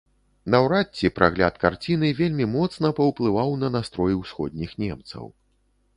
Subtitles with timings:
[0.53, 5.25] Наўрад ці прагляд карціны вельмі моцна паўплываў на настрой усходніх немцаў.